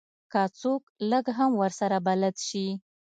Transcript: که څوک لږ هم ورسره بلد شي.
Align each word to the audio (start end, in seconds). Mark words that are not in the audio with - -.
که 0.31 0.41
څوک 0.59 0.81
لږ 1.11 1.25
هم 1.37 1.51
ورسره 1.61 1.97
بلد 2.07 2.35
شي. 2.47 2.67